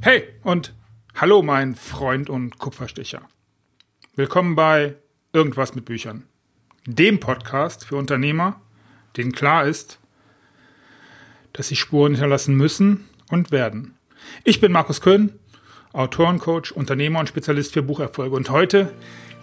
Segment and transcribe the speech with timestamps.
[0.00, 0.74] Hey und
[1.16, 3.22] hallo mein Freund und Kupferstecher.
[4.14, 4.94] Willkommen bei
[5.32, 6.22] Irgendwas mit Büchern.
[6.86, 8.60] Dem Podcast für Unternehmer,
[9.16, 9.98] denen klar ist,
[11.52, 13.96] dass sie Spuren hinterlassen müssen und werden.
[14.44, 15.32] Ich bin Markus Köhn,
[15.92, 18.36] Autorencoach, Unternehmer und Spezialist für Bucherfolge.
[18.36, 18.94] Und heute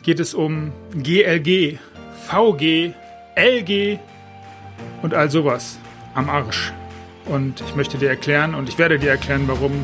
[0.04, 1.80] geht es um GLG,
[2.30, 2.94] VG,
[3.36, 4.00] LG
[5.02, 5.78] und all sowas
[6.14, 6.72] am Arsch.
[7.26, 9.84] Und ich möchte dir erklären und ich werde dir erklären, warum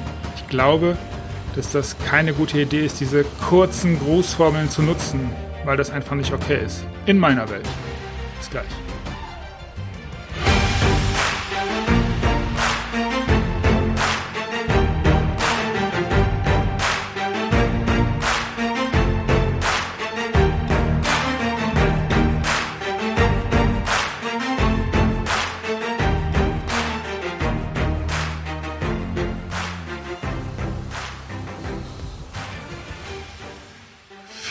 [0.52, 0.98] glaube,
[1.56, 5.32] dass das keine gute Idee ist, diese kurzen Grußformeln zu nutzen,
[5.66, 6.86] weil das einfach nicht okay ist.
[7.08, 7.68] In meiner Welt.
[8.38, 8.91] Bis gleich.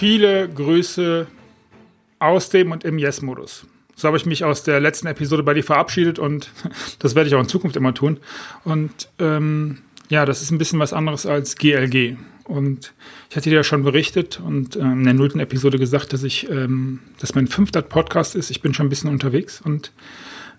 [0.01, 1.27] Viele Grüße
[2.21, 3.67] aus dem und im Yes-Modus.
[3.95, 6.51] So habe ich mich aus der letzten Episode bei dir verabschiedet und
[7.01, 8.19] das werde ich auch in Zukunft immer tun.
[8.65, 12.17] Und ähm, ja, das ist ein bisschen was anderes als GLG.
[12.45, 12.95] Und
[13.29, 16.49] ich hatte dir ja schon berichtet und ähm, in der nullten Episode gesagt, dass ich,
[16.49, 18.51] ähm, dass mein fünfter Podcast ist.
[18.51, 19.93] Ich bin schon ein bisschen unterwegs und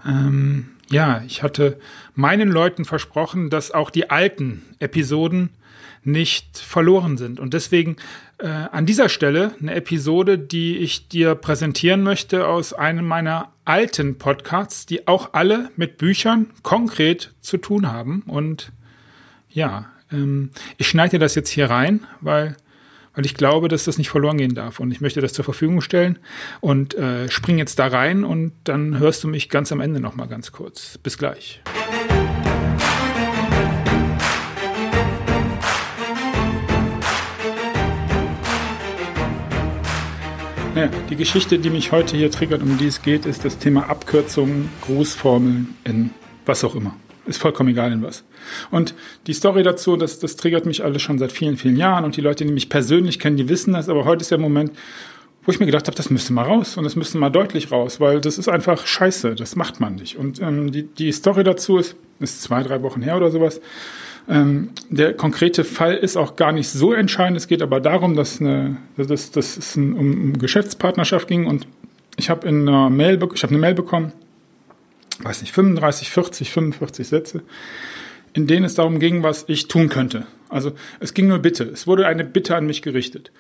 [0.06, 1.80] ähm, ja, ich hatte
[2.14, 5.50] meinen Leuten versprochen, dass auch die alten Episoden
[6.04, 7.40] nicht verloren sind.
[7.40, 7.98] Und deswegen
[8.38, 14.18] äh, an dieser Stelle eine Episode, die ich dir präsentieren möchte aus einem meiner alten
[14.18, 18.24] Podcasts, die auch alle mit Büchern konkret zu tun haben.
[18.26, 18.72] Und
[19.50, 22.56] ja, ähm, ich schneide das jetzt hier rein, weil
[23.14, 24.80] weil ich glaube, dass das nicht verloren gehen darf.
[24.80, 26.20] Und ich möchte das zur Verfügung stellen
[26.60, 30.28] und äh, spring jetzt da rein und dann hörst du mich ganz am Ende nochmal
[30.28, 30.98] ganz kurz.
[30.98, 31.62] Bis gleich.
[40.74, 43.90] Ja, die Geschichte, die mich heute hier triggert, um die es geht, ist das Thema
[43.90, 46.12] Abkürzungen, Grußformeln in
[46.46, 46.96] was auch immer.
[47.26, 48.24] Ist vollkommen egal in was.
[48.72, 48.96] Und
[49.28, 52.06] die Story dazu, das, das triggert mich alles schon seit vielen, vielen Jahren.
[52.06, 53.90] Und die Leute, die mich persönlich kennen, die wissen das.
[53.90, 54.72] Aber heute ist der Moment,
[55.44, 58.00] wo ich mir gedacht habe, das müsste mal raus und das müsste mal deutlich raus,
[58.00, 60.18] weil das ist einfach scheiße, das macht man nicht.
[60.18, 63.60] Und ähm, die, die Story dazu ist, ist zwei, drei Wochen her oder sowas.
[64.30, 67.38] Ähm, der konkrete Fall ist auch gar nicht so entscheidend.
[67.38, 71.68] Es geht aber darum, dass, eine, dass, dass es ein, um Geschäftspartnerschaft ging und
[72.18, 73.18] ich habe in einer eine Mail
[73.74, 74.14] bekommen,
[75.24, 77.44] weiß nicht, 35, 40, 45 Sätze,
[78.34, 80.28] in denen es darum ging, was ich tun könnte.
[80.50, 81.64] Also es ging nur Bitte.
[81.64, 83.32] Es wurde eine Bitte an mich gerichtet.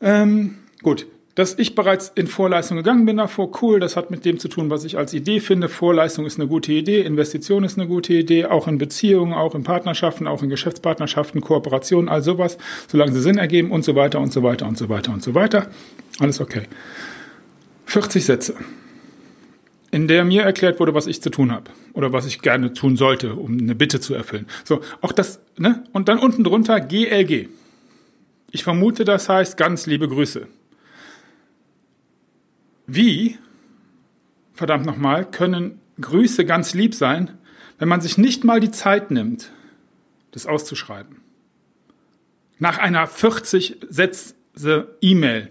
[0.00, 1.06] Ähm, gut,
[1.36, 4.70] dass ich bereits in Vorleistung gegangen bin davor, cool, das hat mit dem zu tun,
[4.70, 5.68] was ich als Idee finde.
[5.68, 9.62] Vorleistung ist eine gute Idee, Investition ist eine gute Idee, auch in Beziehungen, auch in
[9.62, 12.56] Partnerschaften, auch in Geschäftspartnerschaften, Kooperationen, all sowas,
[12.88, 15.34] solange sie Sinn ergeben und so weiter und so weiter und so weiter und so
[15.34, 15.68] weiter.
[16.18, 16.62] Alles okay.
[17.84, 18.54] 40 Sätze,
[19.90, 22.96] in der mir erklärt wurde, was ich zu tun habe oder was ich gerne tun
[22.96, 24.46] sollte, um eine Bitte zu erfüllen.
[24.64, 25.84] So, auch das, ne?
[25.92, 27.48] Und dann unten drunter GLG.
[28.52, 30.46] Ich vermute, das heißt ganz liebe Grüße.
[32.86, 33.38] Wie,
[34.54, 37.30] verdammt nochmal, können Grüße ganz lieb sein,
[37.78, 39.50] wenn man sich nicht mal die Zeit nimmt,
[40.30, 41.16] das auszuschreiben?
[42.58, 44.34] Nach einer 40 Sätze
[45.00, 45.50] E-Mail,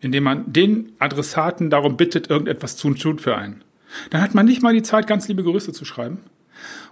[0.00, 3.62] in dem man den Adressaten darum bittet, irgendetwas zu tun für einen.
[4.10, 6.18] Dann hat man nicht mal die Zeit, ganz liebe Grüße zu schreiben.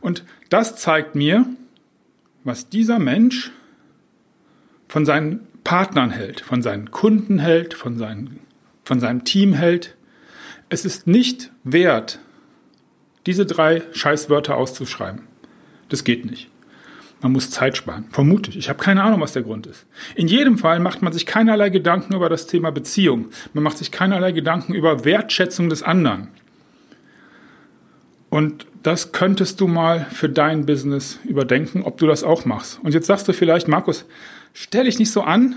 [0.01, 1.47] Und das zeigt mir,
[2.45, 3.51] was dieser Mensch
[4.89, 8.41] von seinen Partnern hält, von seinen Kunden hält, von seinen
[8.91, 9.97] von seinem Team hält.
[10.69, 12.19] Es ist nicht wert,
[13.25, 15.29] diese drei Scheißwörter auszuschreiben.
[15.91, 16.51] Das geht nicht.
[17.21, 18.07] Man muss Zeit sparen.
[18.11, 18.57] Vermutlich.
[18.57, 19.87] Ich habe keine Ahnung, was der Grund ist.
[20.17, 23.27] In jedem Fall macht man sich keinerlei Gedanken über das Thema Beziehung.
[23.53, 26.27] Man macht sich keinerlei Gedanken über Wertschätzung des anderen.
[28.29, 32.81] Und das könntest du mal für dein Business überdenken, ob du das auch machst.
[32.83, 34.05] Und jetzt sagst du vielleicht, Markus,
[34.53, 35.55] stell dich nicht so an.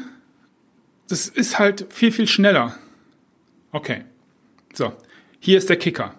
[1.10, 2.78] Das ist halt viel, viel schneller.
[3.74, 4.04] Okay.
[4.74, 4.94] So,
[5.40, 6.14] hier ist der Kicker.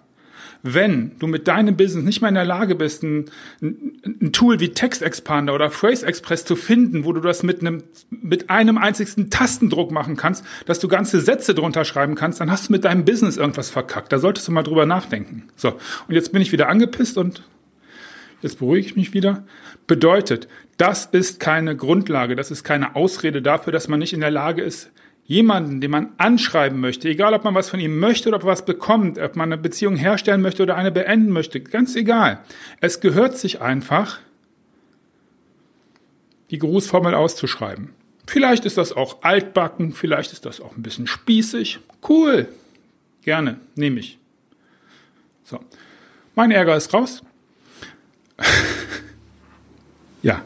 [0.61, 3.25] Wenn du mit deinem Business nicht mehr in der Lage bist, ein,
[3.61, 7.83] ein Tool wie Text Expander oder Phrase Express zu finden, wo du das mit einem,
[8.09, 12.67] mit einem einzigsten Tastendruck machen kannst, dass du ganze Sätze drunter schreiben kannst, dann hast
[12.67, 14.11] du mit deinem Business irgendwas verkackt.
[14.11, 15.43] Da solltest du mal drüber nachdenken.
[15.55, 15.73] So.
[16.07, 17.43] Und jetzt bin ich wieder angepisst und
[18.41, 19.45] jetzt beruhige ich mich wieder.
[19.87, 20.47] Bedeutet,
[20.77, 24.63] das ist keine Grundlage, das ist keine Ausrede dafür, dass man nicht in der Lage
[24.63, 24.89] ist,
[25.27, 28.65] jemanden, den man anschreiben möchte, egal ob man was von ihm möchte oder ob was
[28.65, 32.39] bekommt, ob man eine Beziehung herstellen möchte oder eine beenden möchte, ganz egal.
[32.79, 34.19] Es gehört sich einfach,
[36.51, 37.89] die Grußformel auszuschreiben.
[38.27, 41.79] Vielleicht ist das auch altbacken, vielleicht ist das auch ein bisschen spießig.
[42.07, 42.47] Cool.
[43.23, 44.19] Gerne, nehme ich.
[45.43, 45.59] So.
[46.35, 47.23] Mein Ärger ist raus.
[50.21, 50.43] ja,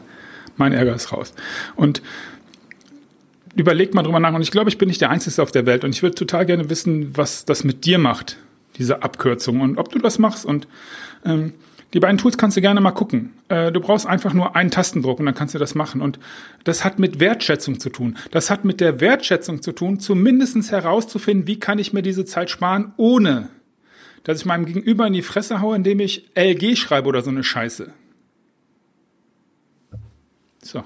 [0.56, 1.34] mein Ärger ist raus.
[1.74, 2.00] Und
[3.54, 4.34] überlegt mal drüber nach.
[4.34, 5.84] Und ich glaube, ich bin nicht der Einzige auf der Welt.
[5.84, 8.36] Und ich würde total gerne wissen, was das mit dir macht,
[8.76, 9.60] diese Abkürzung.
[9.60, 10.44] Und ob du das machst.
[10.44, 10.68] Und
[11.24, 11.54] ähm,
[11.92, 13.32] die beiden Tools kannst du gerne mal gucken.
[13.48, 16.00] Äh, du brauchst einfach nur einen Tastendruck und dann kannst du das machen.
[16.00, 16.20] Und
[16.64, 18.16] das hat mit Wertschätzung zu tun.
[18.30, 22.50] Das hat mit der Wertschätzung zu tun, zumindestens herauszufinden, wie kann ich mir diese Zeit
[22.50, 23.48] sparen, ohne
[24.24, 27.42] dass ich meinem Gegenüber in die Fresse haue, indem ich LG schreibe oder so eine
[27.42, 27.92] Scheiße.
[30.62, 30.84] So.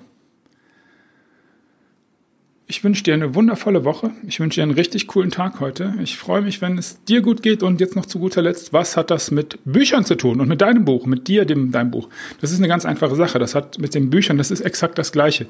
[2.66, 4.10] Ich wünsche dir eine wundervolle Woche.
[4.26, 5.94] Ich wünsche dir einen richtig coolen Tag heute.
[6.02, 7.62] Ich freue mich, wenn es dir gut geht.
[7.62, 10.62] Und jetzt noch zu guter Letzt, was hat das mit Büchern zu tun und mit
[10.62, 12.08] deinem Buch, mit dir, dem, deinem Buch?
[12.40, 13.38] Das ist eine ganz einfache Sache.
[13.38, 15.46] Das hat mit den Büchern, das ist exakt das Gleiche.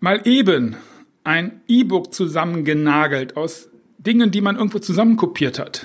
[0.00, 0.76] Mal eben
[1.22, 3.68] ein E-Book zusammengenagelt aus
[3.98, 5.84] Dingen, die man irgendwo zusammenkopiert hat.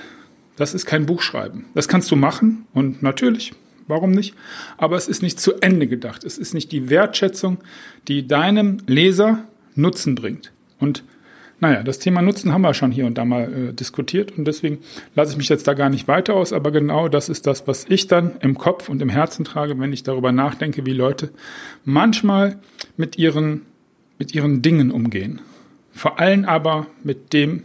[0.56, 1.66] Das ist kein Buchschreiben.
[1.74, 3.52] Das kannst du machen und natürlich,
[3.86, 4.34] warum nicht?
[4.78, 6.24] Aber es ist nicht zu Ende gedacht.
[6.24, 7.58] Es ist nicht die Wertschätzung,
[8.08, 9.44] die deinem Leser
[9.74, 10.52] Nutzen bringt.
[10.78, 11.04] Und
[11.60, 14.78] naja, das Thema Nutzen haben wir schon hier und da mal äh, diskutiert und deswegen
[15.14, 17.86] lasse ich mich jetzt da gar nicht weiter aus, aber genau das ist das, was
[17.88, 21.30] ich dann im Kopf und im Herzen trage, wenn ich darüber nachdenke, wie Leute
[21.84, 22.58] manchmal
[22.96, 23.62] mit ihren,
[24.18, 25.40] mit ihren Dingen umgehen.
[25.92, 27.62] Vor allem aber mit dem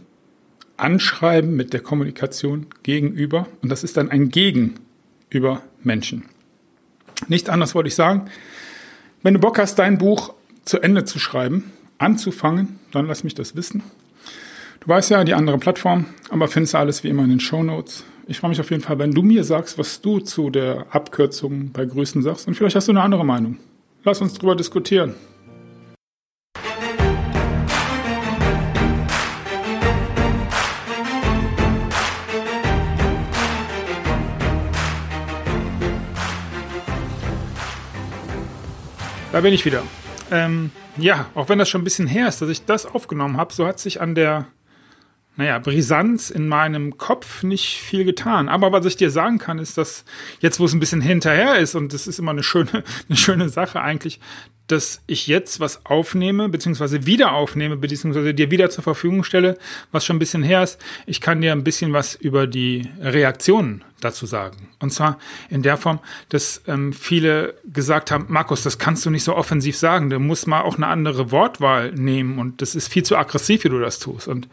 [0.76, 6.24] Anschreiben, mit der Kommunikation gegenüber und das ist dann ein Gegenüber Menschen.
[7.28, 8.30] Nichts anderes wollte ich sagen.
[9.22, 10.32] Wenn du Bock hast, dein Buch
[10.64, 13.82] zu Ende zu schreiben, anzufangen, dann lass mich das wissen.
[14.80, 17.62] Du weißt ja, die andere Plattform, aber findest du alles wie immer in den Show
[17.62, 18.04] Notes.
[18.26, 21.70] Ich freue mich auf jeden Fall, wenn du mir sagst, was du zu der Abkürzung
[21.72, 23.58] bei Grüßen sagst und vielleicht hast du eine andere Meinung.
[24.04, 25.14] Lass uns drüber diskutieren.
[39.32, 39.82] Da bin ich wieder.
[40.30, 43.52] Ähm, ja, auch wenn das schon ein bisschen her ist, dass ich das aufgenommen habe,
[43.52, 44.46] so hat sich an der,
[45.36, 48.48] naja, Brisanz in meinem Kopf nicht viel getan.
[48.48, 50.04] Aber was ich dir sagen kann, ist, dass
[50.40, 53.48] jetzt, wo es ein bisschen hinterher ist, und das ist immer eine schöne, eine schöne
[53.48, 54.20] Sache eigentlich,
[54.70, 59.58] dass ich jetzt was aufnehme, beziehungsweise wieder aufnehme, beziehungsweise dir wieder zur Verfügung stelle,
[59.92, 60.78] was schon ein bisschen her ist.
[61.06, 64.68] Ich kann dir ein bisschen was über die Reaktionen dazu sagen.
[64.78, 65.18] Und zwar
[65.48, 69.76] in der Form, dass ähm, viele gesagt haben, Markus, das kannst du nicht so offensiv
[69.76, 73.64] sagen, du musst mal auch eine andere Wortwahl nehmen und das ist viel zu aggressiv,
[73.64, 74.28] wie du das tust.
[74.28, 74.48] Und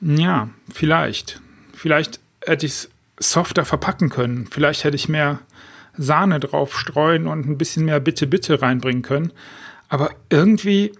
[0.00, 1.40] ja, vielleicht.
[1.74, 2.90] Vielleicht hätte ich es
[3.20, 4.46] softer verpacken können.
[4.50, 5.40] Vielleicht hätte ich mehr
[5.98, 9.32] Sahne drauf streuen und ein bisschen mehr Bitte, Bitte reinbringen können.
[9.88, 10.92] Aber irgendwie,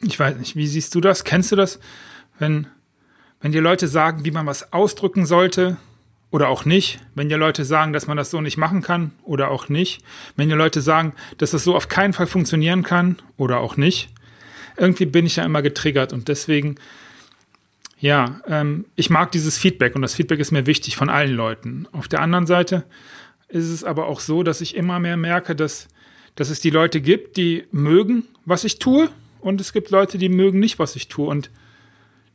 [0.00, 1.24] ich weiß nicht, wie siehst du das?
[1.24, 1.78] Kennst du das?
[2.38, 2.66] Wenn,
[3.40, 5.76] wenn dir Leute sagen, wie man was ausdrücken sollte
[6.30, 9.50] oder auch nicht, wenn dir Leute sagen, dass man das so nicht machen kann oder
[9.50, 10.02] auch nicht,
[10.36, 14.10] wenn dir Leute sagen, dass das so auf keinen Fall funktionieren kann oder auch nicht,
[14.76, 16.76] irgendwie bin ich ja immer getriggert und deswegen,
[17.98, 21.88] ja, ähm, ich mag dieses Feedback und das Feedback ist mir wichtig von allen Leuten.
[21.92, 22.84] Auf der anderen Seite
[23.48, 25.88] ist es aber auch so, dass ich immer mehr merke, dass,
[26.34, 29.08] dass es die Leute gibt, die mögen, was ich tue,
[29.40, 31.28] und es gibt Leute, die mögen nicht, was ich tue.
[31.28, 31.50] Und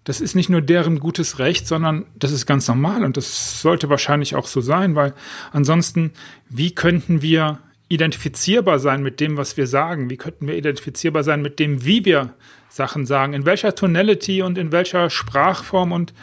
[0.05, 3.89] das ist nicht nur deren gutes Recht, sondern das ist ganz normal und das sollte
[3.89, 5.13] wahrscheinlich auch so sein, weil
[5.51, 6.11] ansonsten,
[6.49, 7.59] wie könnten wir
[7.89, 10.09] identifizierbar sein mit dem, was wir sagen?
[10.09, 12.33] Wie könnten wir identifizierbar sein mit dem, wie wir
[12.69, 13.33] Sachen sagen?
[13.33, 15.91] In welcher Tonality und in welcher Sprachform?
[15.91, 16.13] Und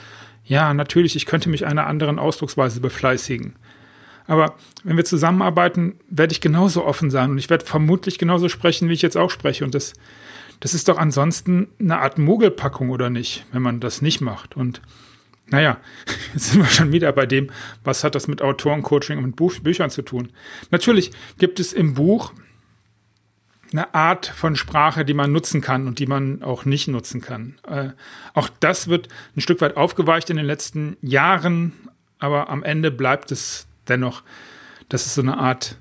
[0.45, 3.57] ja, natürlich, ich könnte mich einer anderen Ausdrucksweise befleißigen.
[4.29, 4.55] Aber
[4.85, 8.93] wenn wir zusammenarbeiten, werde ich genauso offen sein und ich werde vermutlich genauso sprechen, wie
[8.93, 9.65] ich jetzt auch spreche.
[9.65, 9.95] Und das,
[10.61, 14.55] das ist doch ansonsten eine Art Mogelpackung oder nicht, wenn man das nicht macht.
[14.55, 14.83] Und
[15.49, 15.79] naja,
[16.35, 17.51] jetzt sind wir schon wieder bei dem,
[17.85, 20.29] was hat das mit Autorencoaching und mit Buch, Büchern zu tun.
[20.71, 22.35] Natürlich gibt es im Buch
[23.73, 27.57] eine Art von Sprache, die man nutzen kann und die man auch nicht nutzen kann.
[27.67, 27.91] Äh,
[28.35, 31.73] auch das wird ein Stück weit aufgeweicht in den letzten Jahren,
[32.19, 34.23] aber am Ende bleibt es dennoch,
[34.89, 35.77] dass es so eine Art,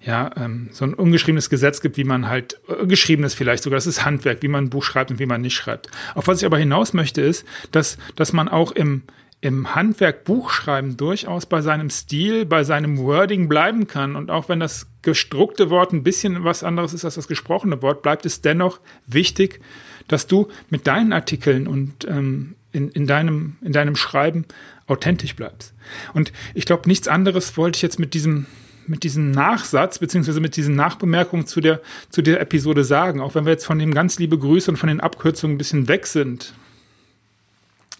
[0.00, 3.86] ja, ähm, so ein ungeschriebenes Gesetz gibt, wie man halt, äh, geschriebenes vielleicht sogar, das
[3.86, 5.90] ist Handwerk, wie man ein Buch schreibt und wie man nicht schreibt.
[6.14, 9.02] Auf was ich aber hinaus möchte, ist, dass, dass man auch im,
[9.40, 14.16] im Handwerk Buchschreiben durchaus bei seinem Stil, bei seinem Wording bleiben kann.
[14.16, 18.02] Und auch wenn das gedruckte Wort ein bisschen was anderes ist als das gesprochene Wort,
[18.02, 19.60] bleibt es dennoch wichtig,
[20.08, 24.44] dass du mit deinen Artikeln und ähm, in, in, deinem, in deinem Schreiben
[24.86, 25.74] authentisch bleibst.
[26.12, 28.46] Und ich glaube, nichts anderes wollte ich jetzt mit diesem,
[28.86, 31.80] mit diesem Nachsatz beziehungsweise mit diesen Nachbemerkungen zu der,
[32.10, 34.88] zu der Episode sagen, auch wenn wir jetzt von dem ganz liebe Grüße und von
[34.88, 36.52] den Abkürzungen ein bisschen weg sind.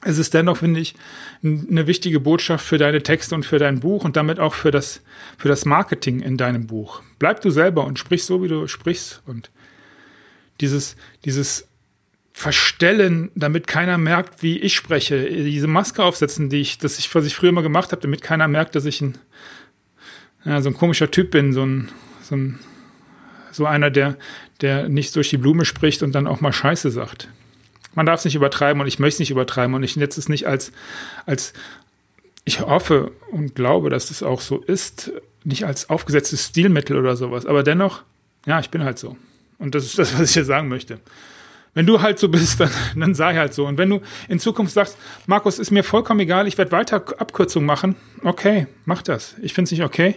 [0.02, 0.94] Es ist dennoch, finde ich,
[1.42, 5.00] eine wichtige Botschaft für deine Texte und für dein Buch und damit auch für das,
[5.38, 7.02] für das Marketing in deinem Buch.
[7.18, 9.50] Bleib du selber und sprich so, wie du sprichst und
[10.60, 11.66] dieses, dieses
[12.36, 15.24] verstellen, damit keiner merkt, wie ich spreche.
[15.24, 18.46] Diese Maske aufsetzen, die ich, das ich, was ich früher immer gemacht habe, damit keiner
[18.46, 19.16] merkt, dass ich ein,
[20.44, 21.88] ja, so ein komischer Typ bin, so ein,
[22.20, 22.58] so ein,
[23.52, 24.18] so einer, der,
[24.60, 27.28] der nicht durch die Blume spricht und dann auch mal Scheiße sagt.
[27.94, 30.28] Man darf es nicht übertreiben und ich möchte es nicht übertreiben und ich nutze es
[30.28, 30.72] nicht als,
[31.24, 31.54] als,
[32.44, 35.10] ich hoffe und glaube, dass es auch so ist,
[35.44, 38.02] nicht als aufgesetztes Stilmittel oder sowas, aber dennoch,
[38.44, 39.16] ja, ich bin halt so.
[39.58, 41.00] Und das ist das, was ich hier sagen möchte.
[41.76, 43.66] Wenn du halt so bist, dann, dann sei halt so.
[43.66, 47.66] Und wenn du in Zukunft sagst, Markus, ist mir vollkommen egal, ich werde weiter Abkürzungen
[47.66, 49.36] machen, okay, mach das.
[49.42, 50.16] Ich finde es nicht okay.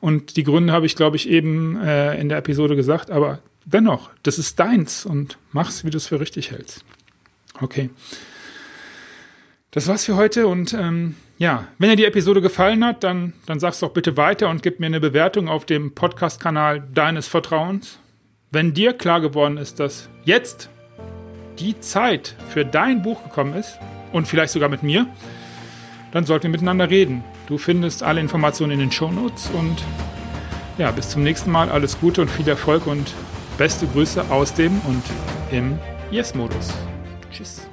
[0.00, 4.10] Und die Gründe habe ich, glaube ich, eben äh, in der Episode gesagt, aber dennoch,
[4.22, 6.84] das ist deins und mach's, wie du es für richtig hältst.
[7.60, 7.90] Okay.
[9.72, 13.58] Das war's für heute und ähm, ja, wenn dir die Episode gefallen hat, dann, dann
[13.58, 17.98] sag's doch bitte weiter und gib mir eine Bewertung auf dem Podcast-Kanal deines Vertrauens.
[18.52, 20.70] Wenn dir klar geworden ist, dass jetzt
[21.58, 23.78] die Zeit für dein Buch gekommen ist
[24.12, 25.06] und vielleicht sogar mit mir,
[26.12, 27.24] dann sollten wir miteinander reden.
[27.46, 29.82] Du findest alle Informationen in den Shownotes und
[30.78, 31.70] ja, bis zum nächsten Mal.
[31.70, 33.12] Alles Gute und viel Erfolg und
[33.58, 35.02] beste Grüße aus dem und
[35.50, 35.78] im
[36.10, 36.72] Yes-Modus.
[37.30, 37.68] Tschüss.